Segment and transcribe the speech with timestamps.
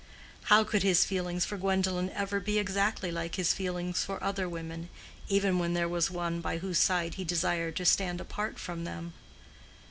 [0.45, 4.89] How could his feelings for Gwendolen ever be exactly like his feelings for other women,
[5.29, 9.13] even when there was one by whose side he desired to stand apart from them?